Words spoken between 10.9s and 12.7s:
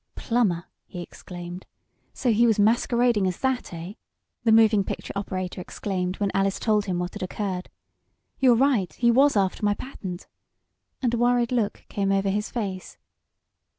and a worried look came over his